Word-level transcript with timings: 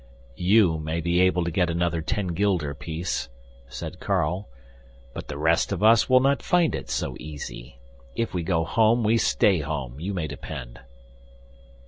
"YOU 0.35 0.79
may 0.79 0.99
be 0.99 1.21
able 1.21 1.43
to 1.43 1.51
get 1.51 1.69
another 1.69 2.01
ten 2.01 2.29
guilder 2.29 2.73
piece," 2.73 3.29
said 3.67 3.99
Carl, 3.99 4.49
"but 5.13 5.27
the 5.27 5.37
rest 5.37 5.71
of 5.71 5.83
us 5.83 6.09
will 6.09 6.19
not 6.21 6.41
find 6.41 6.73
it 6.73 6.89
so 6.89 7.15
easy. 7.19 7.77
If 8.15 8.33
we 8.33 8.41
go 8.41 8.63
home, 8.65 9.03
we 9.03 9.17
stay 9.19 9.59
home, 9.59 9.99
you 9.99 10.15
may 10.15 10.25
depend." 10.25 10.79